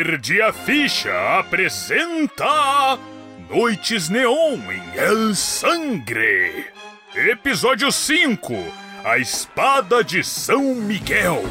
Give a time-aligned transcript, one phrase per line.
[0.00, 2.96] Perdi a Ficha apresenta
[3.50, 6.66] Noites Neon em El Sangre.
[7.16, 8.54] Episódio 5
[9.04, 11.42] A Espada de São Miguel.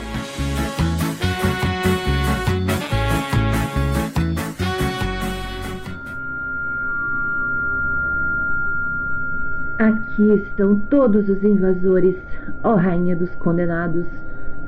[9.77, 12.15] Aqui estão todos os invasores,
[12.64, 14.07] ó Rainha dos Condenados.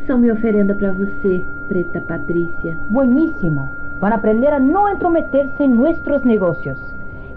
[0.10, 2.76] São minha oferenda para você, Preta Patrícia.
[2.90, 3.70] Buenísimo.
[4.02, 6.80] Van a aprender a no entrometerse en nuestros negocios.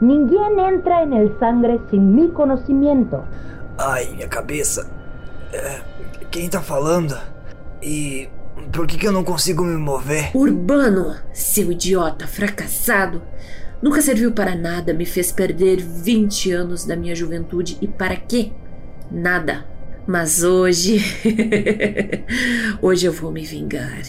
[0.01, 3.25] Ninguém entra en el sangre sin mi conocimiento.
[3.77, 4.91] Ai, minha cabeça.
[5.53, 5.83] É,
[6.31, 7.15] quem tá falando?
[7.83, 8.31] E
[8.73, 10.31] por que, que eu não consigo me mover?
[10.35, 13.21] Urbano, seu idiota fracassado.
[13.83, 18.51] Nunca serviu para nada, me fez perder 20 anos da minha juventude e para quê?
[19.11, 19.72] Nada.
[20.07, 21.01] Mas hoje.
[22.83, 24.03] hoje eu vou me vingar.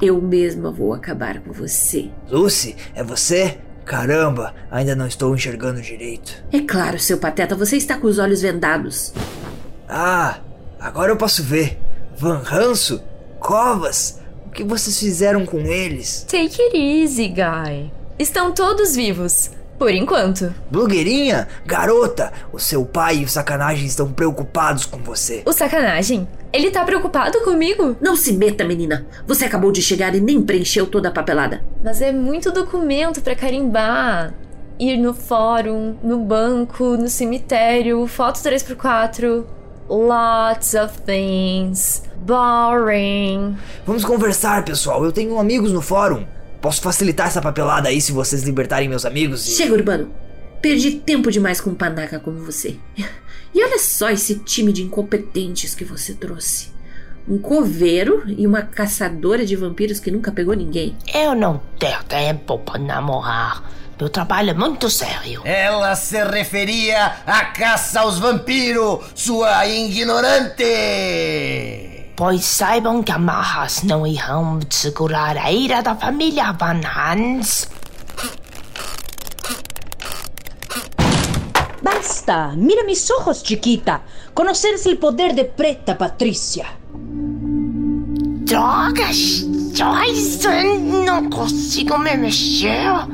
[0.00, 2.10] Eu mesma vou acabar com você.
[2.30, 3.58] Lucy, é você?
[3.84, 6.44] Caramba, ainda não estou enxergando direito.
[6.52, 9.12] É claro, seu pateta, você está com os olhos vendados.
[9.88, 10.40] Ah,
[10.80, 11.78] agora eu posso ver.
[12.16, 13.02] Van Ranço?
[13.38, 14.20] Covas?
[14.46, 16.26] O que vocês fizeram com eles?
[16.28, 17.92] Take it easy, guy.
[18.18, 19.50] Estão todos vivos.
[19.78, 20.54] Por enquanto.
[20.70, 21.46] Blogueirinha?
[21.66, 25.42] Garota, o seu pai e o sacanagem estão preocupados com você.
[25.44, 26.26] O sacanagem?
[26.52, 27.96] Ele tá preocupado comigo?
[28.00, 29.06] Não se meta, menina.
[29.26, 31.62] Você acabou de chegar e nem preencheu toda a papelada.
[31.84, 34.32] Mas é muito documento para carimbar.
[34.78, 39.44] Ir no fórum, no banco, no cemitério, foto 3x4.
[39.88, 42.02] Lots of things.
[42.16, 43.56] Boring.
[43.86, 45.04] Vamos conversar, pessoal.
[45.04, 46.24] Eu tenho amigos no fórum.
[46.66, 49.46] Posso facilitar essa papelada aí se vocês libertarem meus amigos?
[49.46, 49.52] E...
[49.52, 50.12] Chega, Urbano.
[50.60, 52.74] Perdi tempo demais com um panaca como você.
[53.54, 56.68] E olha só esse time de incompetentes que você trouxe.
[57.26, 60.94] Um coveiro e uma caçadora de vampiros que nunca pegou ninguém.
[61.14, 63.64] Eu não tenho tempo para namorar.
[63.98, 65.40] Meu trabalho é muito sério.
[65.44, 70.64] Ela se referia à caça aos vampiros, sua ignorante!
[72.16, 77.68] Pois saibam que amarras não irão segurar a ira da família Van Hans.
[81.82, 82.54] Basta.
[82.56, 84.00] Mira mis ojos, chiquita.
[84.32, 86.64] Conoces el poder de Preta Patrícia.
[88.46, 89.44] Drogas!
[89.74, 90.48] Joyce,
[91.04, 93.06] não consigo me mexer.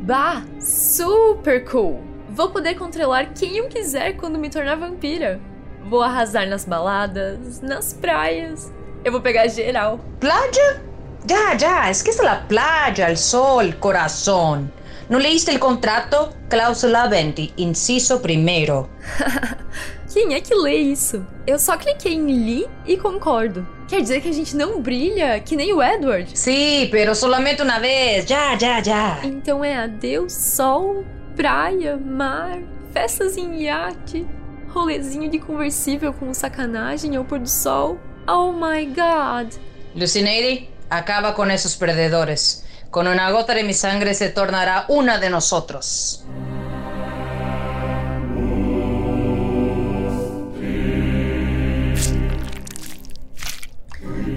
[0.00, 2.02] Bah, super cool.
[2.28, 5.51] Vou poder controlar quem eu quiser quando me tornar vampira.
[5.88, 8.72] Vou arrasar nas baladas, nas praias.
[9.04, 9.98] Eu vou pegar geral.
[10.20, 10.80] ¿Playa?
[11.26, 11.90] Ya, ya.
[11.90, 14.70] Esquece la playa, el sol, corazón.
[15.08, 16.32] ¿No leíste el contrato?
[16.48, 18.88] Cláusula 20, inciso primero.
[20.12, 21.26] Quem é que lê isso?
[21.46, 23.66] Eu só cliquei em li e concordo.
[23.88, 26.30] Quer dizer que a gente não brilha, que nem o Edward?
[26.38, 28.28] Sí, pero solamente una vez.
[28.28, 29.20] Ya, ya, ya.
[29.24, 31.04] Então é adeus, sol,
[31.34, 32.58] praia, mar,
[32.92, 34.26] festas em iate,
[34.72, 37.98] rolezinho de conversível com sacanagem ao pôr do sol.
[38.26, 39.52] Oh my god.
[39.94, 42.64] Lucineidi, acaba con esos perdedores.
[42.90, 46.24] Con una gota de mi sangre se tornará una de nosotros.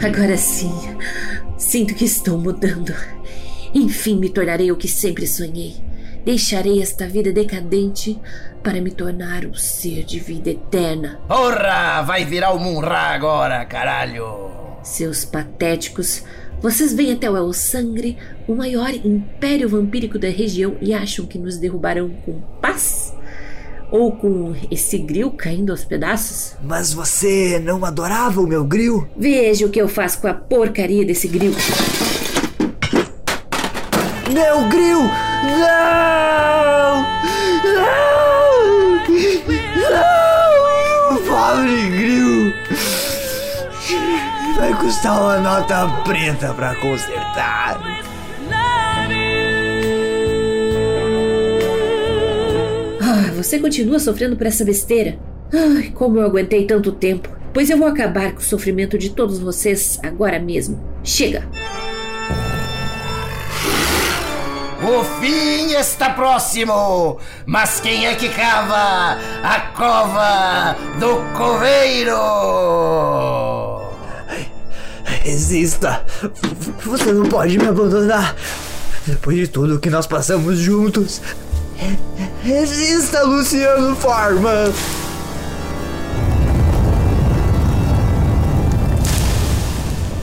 [0.01, 0.71] Agora sim,
[1.57, 2.93] sinto que estou mudando.
[3.73, 5.75] Enfim, me tornarei o que sempre sonhei.
[6.25, 8.19] Deixarei esta vida decadente
[8.63, 11.19] para me tornar um ser de vida eterna.
[11.27, 12.01] Porra!
[12.01, 14.49] Vai virar o Munra agora, caralho!
[14.81, 16.23] Seus patéticos,
[16.59, 21.37] vocês vêm até o El Sangre, o maior império vampírico da região, e acham que
[21.37, 23.13] nos derrubarão com paz?
[23.91, 26.55] Ou com esse gril caindo aos pedaços?
[26.63, 29.07] Mas você não adorava o meu gril?
[29.15, 31.53] Veja o que eu faço com a porcaria desse gril.
[34.33, 35.34] Meu gril!
[35.45, 37.05] Não!
[37.73, 38.97] Não!
[39.91, 41.17] Não!
[41.25, 42.53] Pobre gril!
[44.57, 47.81] Vai custar uma nota preta pra consertar.
[53.01, 55.19] Ah, você continua sofrendo por essa besteira?
[55.53, 57.29] Ai, como eu aguentei tanto tempo.
[57.53, 60.83] Pois eu vou acabar com o sofrimento de todos vocês agora mesmo.
[61.03, 61.47] Chega!
[64.87, 67.17] O fim está próximo,
[67.47, 72.15] mas quem é que cava a cova do coveiro?
[75.23, 76.05] Resista!
[76.83, 78.35] Você não pode me abandonar!
[79.07, 81.19] Depois de tudo que nós passamos juntos.
[82.43, 84.71] Resista, Luciano Farman!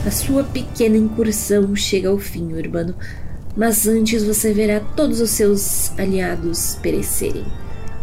[0.07, 2.95] A sua pequena incursão chega ao fim, Urbano.
[3.55, 7.45] Mas antes você verá todos os seus aliados perecerem.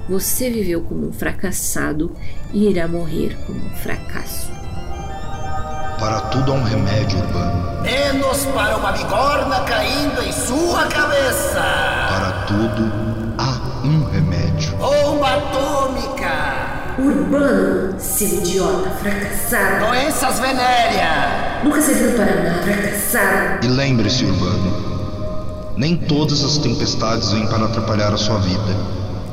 [0.08, 2.14] Você viveu como um fracassado
[2.52, 4.50] e irá morrer como um fracasso.
[5.98, 7.82] Para tudo há um remédio urbano.
[7.82, 11.60] Menos para uma bigorna caindo em sua cabeça.
[11.60, 12.92] Para tudo
[13.38, 14.76] há um remédio.
[14.76, 16.70] Bomba atômica.
[16.98, 19.86] Urbano, seu idiota fracassado.
[19.86, 21.64] Doenças venéreas.
[21.64, 23.66] Nunca serviu para nada, fracassado.
[23.66, 24.89] E lembre-se, urbano,
[25.80, 28.76] nem todas as tempestades vêm para atrapalhar a sua vida.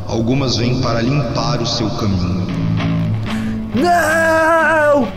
[0.07, 2.47] Algumas vêm para limpar o seu caminho.
[3.75, 5.11] Não!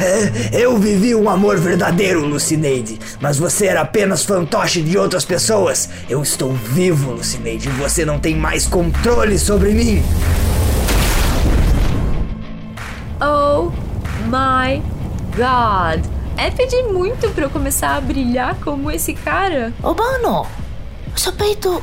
[0.00, 5.90] É, Eu vivi um amor verdadeiro, Lucineide, mas você era apenas fantoche de outras pessoas.
[6.08, 10.02] Eu estou vivo, Lucineide, e você não tem mais controle sobre mim.
[13.20, 13.70] Oh
[14.30, 14.82] my
[15.36, 16.02] god.
[16.38, 19.74] É pedir muito pra eu começar a brilhar como esse cara?
[19.82, 20.59] Urbano, o
[21.20, 21.82] seu peito.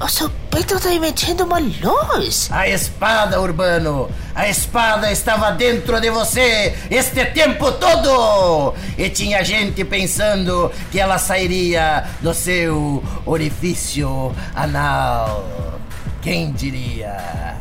[0.00, 2.48] O seu peito tá emitendo uma luz.
[2.50, 4.08] A espada, Urbano!
[4.34, 8.72] A espada estava dentro de você este tempo todo!
[8.96, 15.78] E tinha gente pensando que ela sairia do seu orifício anal.
[16.22, 17.58] Quem diria?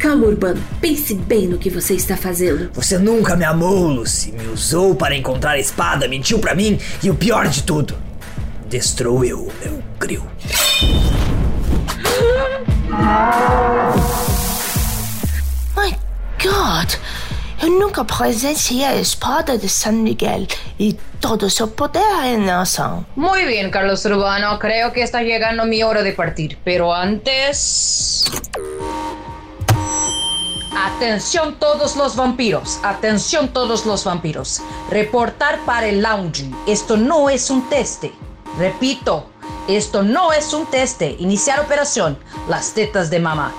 [0.00, 0.60] Calma, Urbano.
[0.80, 2.72] Pense bem no que você está fazendo.
[2.74, 4.32] Você nunca me amou, Lucy.
[4.32, 7.96] Me usou para encontrar a espada, mentiu pra mim e o pior de tudo,
[8.72, 10.22] destruiu meu grill.
[15.76, 15.94] My
[16.42, 16.96] God!
[17.62, 20.46] Eu nunca presenciei a espada de San Miguel
[20.78, 23.04] e todo o seu poder em ação.
[23.14, 24.58] Muy bien, Carlos Urbano.
[24.58, 26.58] Creo que está llegando mi hora de partir.
[26.64, 28.24] Pero antes...
[30.74, 32.80] Atención todos los vampiros.
[32.82, 34.62] Atención todos los vampiros.
[34.90, 36.50] Reportar para el lounge.
[36.66, 38.10] Esto no es un teste.
[38.58, 39.26] Repito,
[39.66, 41.16] esto no es un teste.
[41.18, 42.18] Iniciar operación.
[42.48, 43.52] Las tetas de mamá.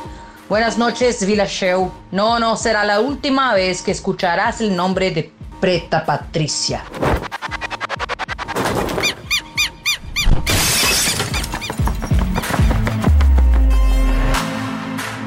[0.48, 1.92] Buenas noches, Villa Show.
[2.12, 6.84] No, no será la última vez que escucharás el nombre de Preta Patricia.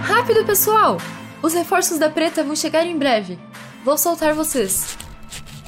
[0.05, 0.99] Rápido, pessoal!
[1.43, 3.39] Os reforços da preta vão chegar em breve.
[3.85, 4.96] Vou soltar vocês.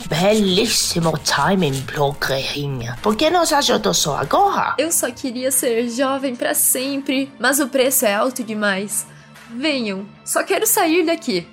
[0.08, 2.96] Belíssimo timing, blogueirinha.
[3.02, 4.74] Por que nos ajudou só agora?
[4.78, 9.06] Eu só queria ser jovem pra sempre, mas o preço é alto demais.
[9.54, 11.46] Venham, só quero sair daqui.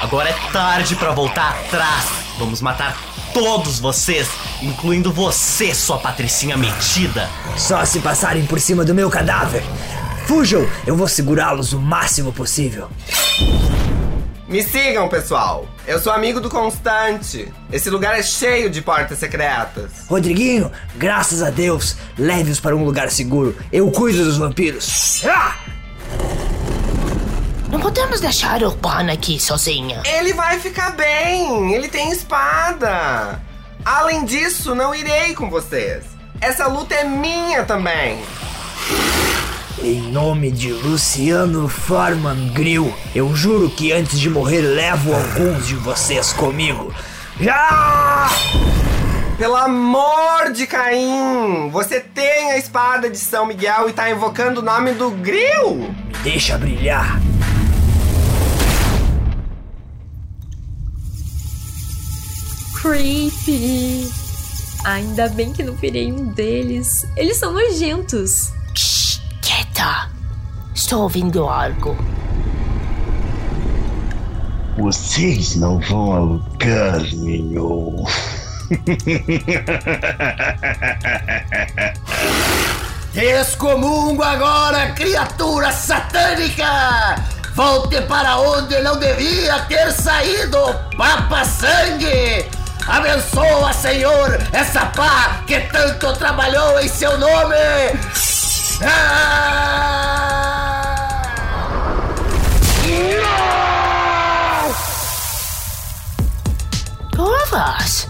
[0.00, 2.06] Agora é tarde pra voltar atrás.
[2.38, 2.96] Vamos matar
[3.34, 4.28] todos vocês,
[4.62, 7.28] incluindo você, sua patricinha metida.
[7.56, 9.62] Só se passarem por cima do meu cadáver.
[10.26, 12.88] Fujam, eu vou segurá-los o máximo possível.
[14.48, 15.66] Me sigam, pessoal.
[15.88, 17.52] Eu sou amigo do Constante.
[17.72, 19.90] Esse lugar é cheio de portas secretas.
[20.08, 23.56] Rodriguinho, graças a Deus, leve-os para um lugar seguro.
[23.72, 25.24] Eu cuido dos vampiros.
[25.26, 25.56] Ah!
[27.68, 30.00] Não podemos deixar o Urbano aqui sozinha.
[30.06, 31.74] Ele vai ficar bem.
[31.74, 33.40] Ele tem espada.
[33.84, 36.04] Além disso, não irei com vocês.
[36.40, 38.22] Essa luta é minha também.
[39.86, 45.76] Em nome de Luciano Forman Grill, eu juro que antes de morrer levo alguns de
[45.76, 46.92] vocês comigo.
[47.40, 48.28] Já!
[49.38, 51.70] Pelo amor de Caim!
[51.70, 55.76] Você tem a espada de São Miguel e tá invocando o nome do Grill?
[55.76, 57.20] Me deixa brilhar.
[62.82, 64.10] Creepy.
[64.84, 67.06] Ainda bem que não virei um deles.
[67.16, 68.55] Eles são nojentos.
[69.76, 70.08] Quieta.
[70.74, 71.94] Estou ouvindo algo.
[74.78, 78.02] Vocês não vão a lugar nenhum.
[83.12, 87.16] Descomungo agora, criatura satânica!
[87.54, 90.58] Volte para onde não devia ter saído,
[90.96, 92.46] Papa Sangue!
[92.86, 97.56] Abençoa, Senhor, essa pá que tanto trabalhou em seu nome!
[98.82, 99.86] Ah!
[107.14, 108.08] Corvas!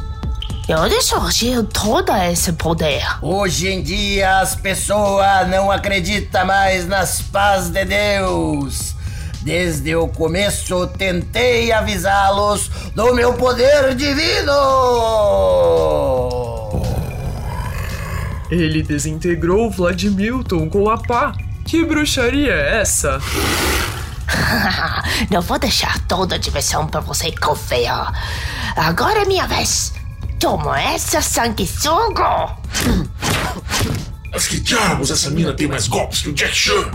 [0.66, 3.04] De onde surgiu todo esse poder?
[3.22, 8.96] Hoje em dia as pessoas não acreditam mais nas paz de Deus.
[9.42, 14.52] Desde o começo tentei avisá-los do meu poder divino.
[18.56, 21.32] Ele desintegrou Vladimilton com a pá.
[21.64, 23.20] Que bruxaria é essa?
[25.30, 28.12] Não vou deixar toda a diversão pra você, Cofeia.
[28.76, 29.92] Agora é minha vez.
[30.38, 32.56] Toma essa, sanguessuga!
[34.36, 36.90] Mas que diabos essa mina tem mais golpes que o Jack Chan?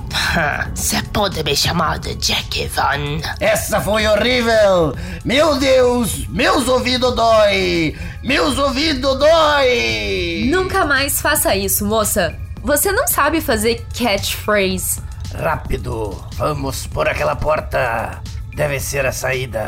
[0.75, 3.19] Você pode me chamar de Jack Van.
[3.39, 4.95] Essa foi horrível!
[5.25, 7.97] Meu Deus, meus ouvidos dói!
[8.21, 10.51] Meus ouvidos dói!
[10.51, 12.37] Nunca mais faça isso, moça.
[12.61, 15.01] Você não sabe fazer catchphrase.
[15.33, 18.21] Rápido, vamos por aquela porta.
[18.53, 19.67] Deve ser a saída.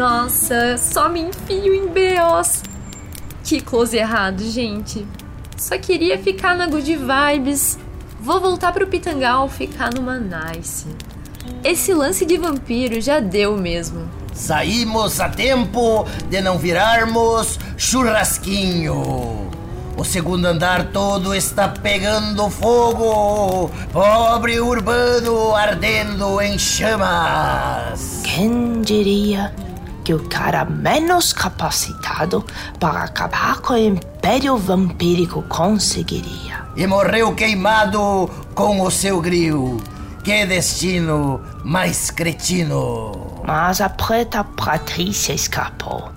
[0.00, 2.62] Nossa, só me enfio em BOs.
[3.44, 5.06] Que close errado, gente.
[5.58, 7.78] Só queria ficar na good vibes.
[8.18, 10.86] Vou voltar pro Pitangal ficar numa nice.
[11.62, 14.08] Esse lance de vampiro já deu mesmo.
[14.32, 19.50] Saímos a tempo de não virarmos churrasquinho.
[19.98, 23.70] O segundo andar todo está pegando fogo.
[23.92, 28.22] Pobre urbano ardendo em chamas.
[28.24, 29.52] Quem diria
[30.04, 32.44] que o cara menos capacitado
[32.78, 36.64] para acabar com o Império Vampírico conseguiria?
[36.76, 39.80] E morreu queimado com o seu gril.
[40.22, 43.42] Que destino mais cretino.
[43.46, 46.10] Mas a preta Patrícia escapou.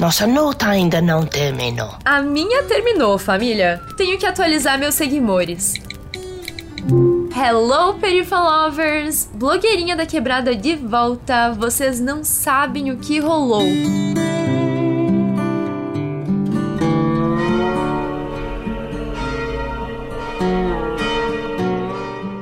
[0.00, 1.96] Nossa luta ainda não terminou.
[2.04, 3.82] A minha terminou, família.
[3.96, 5.74] Tenho que atualizar meus seguidores.
[7.40, 9.30] Hello, Perifa Lovers!
[9.32, 11.52] Blogueirinha da quebrada de volta.
[11.52, 13.62] Vocês não sabem o que rolou.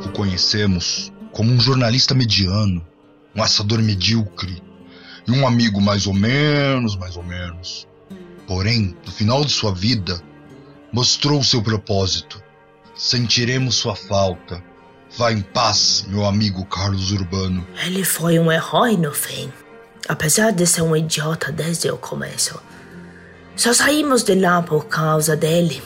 [0.03, 2.83] O conhecemos como um jornalista mediano,
[3.35, 4.63] um assador medíocre
[5.29, 7.87] e um amigo mais ou menos, mais ou menos.
[8.47, 10.23] Porém, no final de sua vida,
[10.91, 12.43] mostrou seu propósito.
[12.97, 14.65] Sentiremos sua falta.
[15.17, 17.67] Vá em paz, meu amigo Carlos Urbano.
[17.87, 19.51] Ele foi um herói no fim,
[20.07, 22.61] apesar de ser um idiota desde o começo.
[23.57, 25.83] Só saímos de lá por causa dele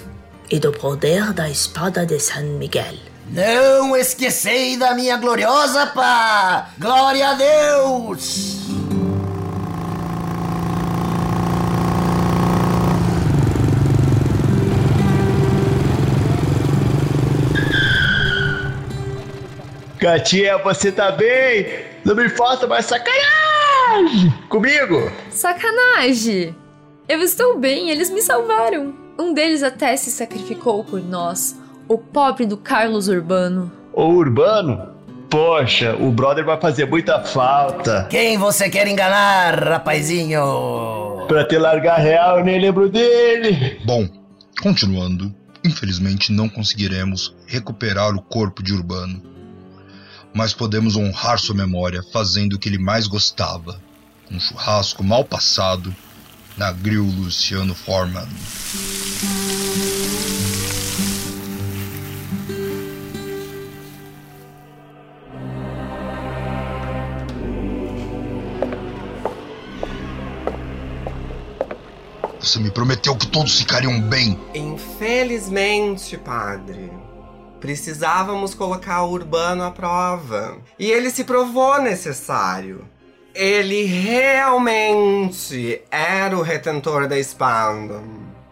[0.50, 2.96] e do poder da espada de San Miguel.
[3.28, 6.70] Não esquecei da minha gloriosa pá!
[6.76, 8.59] Glória a Deus!
[20.00, 21.66] Gatinha, você tá bem?
[22.06, 25.12] Não me faça mais sacanagem comigo!
[25.28, 26.56] Sacanagem!
[27.06, 28.94] Eu estou bem, eles me salvaram.
[29.18, 31.54] Um deles até se sacrificou por nós.
[31.86, 33.70] O pobre do Carlos Urbano.
[33.92, 34.88] O Urbano?
[35.28, 38.06] Poxa, o brother vai fazer muita falta.
[38.08, 41.26] Quem você quer enganar, rapazinho?
[41.28, 43.78] Pra te largar real, eu nem lembro dele.
[43.84, 44.08] Bom,
[44.62, 49.39] continuando, infelizmente não conseguiremos recuperar o corpo de Urbano.
[50.32, 53.80] Mas podemos honrar sua memória fazendo o que ele mais gostava:
[54.30, 55.94] um churrasco mal passado
[56.56, 58.28] na Grill Luciano Forman.
[72.38, 74.38] Você me prometeu que todos ficariam bem.
[74.54, 76.90] Infelizmente, padre.
[77.60, 80.58] Precisávamos colocar o Urbano à prova.
[80.78, 82.88] E ele se provou necessário.
[83.34, 88.02] Ele realmente era o retentor da espada.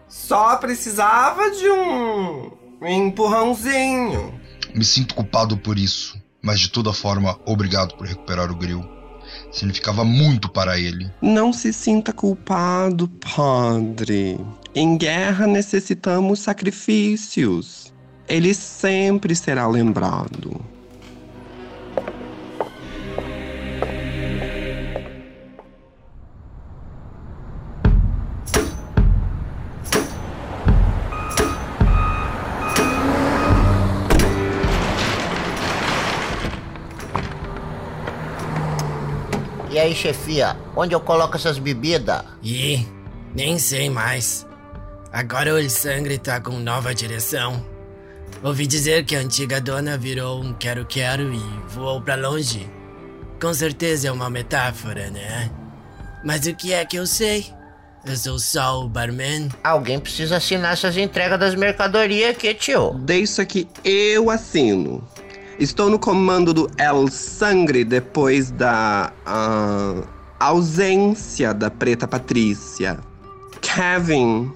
[0.07, 2.51] Só precisava de um
[2.81, 4.39] empurrãozinho.
[4.73, 8.85] Me sinto culpado por isso, mas de toda forma, obrigado por recuperar o grill.
[9.51, 11.11] Significava muito para ele.
[11.21, 14.39] Não se sinta culpado, padre.
[14.73, 17.91] Em guerra necessitamos sacrifícios.
[18.29, 20.61] Ele sempre será lembrado.
[39.71, 42.23] E aí, chefia, onde eu coloco essas bebidas?
[42.43, 42.87] Ih,
[43.33, 44.45] nem sei mais.
[45.11, 47.78] Agora o Sangre tá com nova direção.
[48.43, 52.69] Ouvi dizer que a antiga dona virou um quero-quero e voou pra longe.
[53.41, 55.51] Com certeza é uma metáfora, né?
[56.23, 57.45] Mas o que é que eu sei?
[58.05, 59.49] Eu sou só o barman.
[59.63, 62.93] Alguém precisa assinar essas entregas das mercadorias aqui, tio.
[62.99, 65.03] Deixa que eu assino.
[65.59, 70.01] Estou no comando do El Sangre depois da ah,
[70.39, 72.99] ausência da Preta Patrícia.
[73.61, 74.53] Kevin,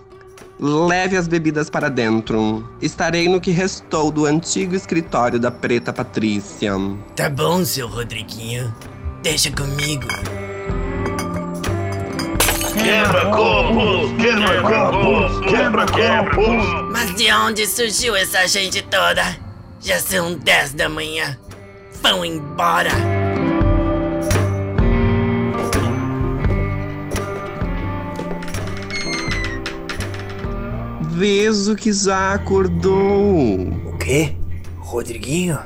[0.60, 2.67] Leve as bebidas para dentro.
[2.81, 6.74] Estarei no que restou do antigo escritório da Preta Patrícia.
[7.15, 8.74] Tá bom, seu Rodriguinho.
[9.22, 10.07] Deixa comigo.
[12.83, 16.91] Quebra copos, quebra copos, quebra copos.
[16.91, 19.24] Mas de onde surgiu essa gente toda?
[19.79, 21.38] Já são 10 da manhã.
[22.01, 22.91] Vão embora.
[31.13, 33.70] Vejo que já acordou.
[33.86, 34.36] O quê?
[34.79, 35.60] Rodriguinho?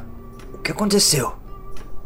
[0.54, 1.34] O que aconteceu?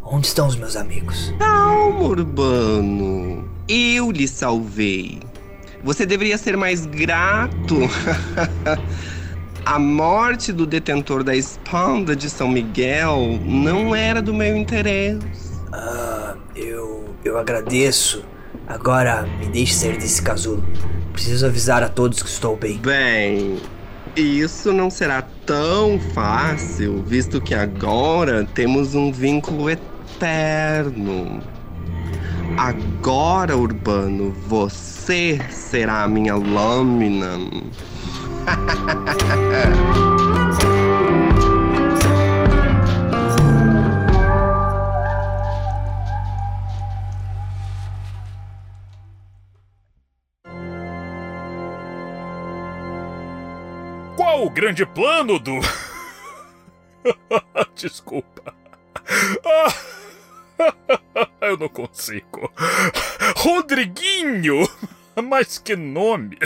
[0.03, 1.33] Onde estão os meus amigos?
[1.39, 3.50] Calma, Urbano.
[3.67, 5.21] Eu lhe salvei.
[5.83, 7.77] Você deveria ser mais grato.
[9.65, 15.19] A morte do detentor da espada de São Miguel não era do meu interesse.
[15.71, 17.10] Ah, eu.
[17.25, 18.24] eu agradeço.
[18.67, 20.63] Agora me deixe sair desse casulo.
[21.13, 22.77] Preciso avisar a todos que estou bem.
[22.77, 23.60] Bem,
[24.15, 31.41] isso não será tão fácil, visto que agora temos um vínculo eterno.
[32.58, 37.38] Agora, Urbano, você será a minha lâmina.
[54.53, 55.60] grande plano do.
[57.75, 58.53] Desculpa.
[59.46, 59.74] Ah,
[61.41, 62.51] Eu não consigo.
[63.38, 64.67] Rodriguinho!
[65.24, 66.38] Mas que nome!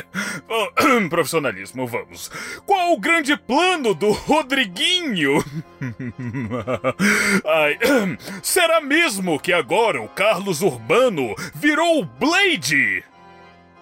[0.49, 0.69] Oh,
[1.09, 2.31] Profissionalismo, vamos.
[2.65, 5.43] Qual o grande plano do Rodriguinho?
[7.45, 7.77] Ai,
[8.41, 13.03] será mesmo que agora o Carlos Urbano virou o Blade?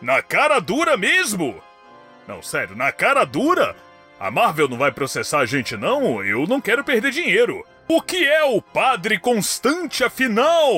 [0.01, 1.55] Na cara dura mesmo?
[2.27, 3.75] Não, sério, na cara dura?
[4.19, 6.23] A Marvel não vai processar a gente, não?
[6.23, 7.65] Eu não quero perder dinheiro.
[7.87, 10.71] O que é o Padre Constante, afinal?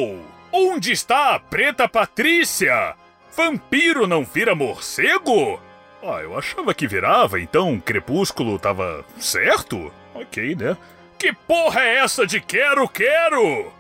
[0.51, 2.95] Onde está a Preta Patrícia?
[3.36, 5.60] Vampiro não vira morcego?
[6.01, 9.91] Ah, eu achava que virava, então Crepúsculo tava certo?
[10.13, 10.77] Ok, né?
[11.17, 13.71] Que porra é essa de quero, quero?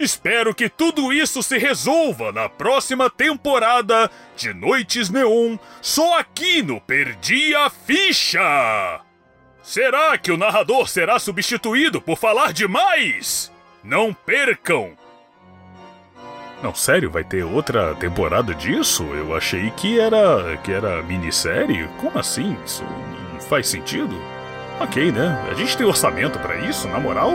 [0.00, 6.80] Espero que tudo isso se resolva na próxima temporada de Noites Neon, só aqui no
[6.80, 9.02] Perdi a Ficha!
[9.62, 13.52] Será que o narrador será substituído por falar demais?
[13.84, 14.92] Não percam!
[16.62, 19.04] Não, sério, vai ter outra temporada disso?
[19.04, 21.86] Eu achei que era que era minissérie.
[22.00, 22.56] Como assim?
[22.64, 22.84] Isso
[23.32, 24.18] não faz sentido?
[24.80, 25.46] Ok, né?
[25.50, 27.32] A gente tem orçamento pra isso, na moral?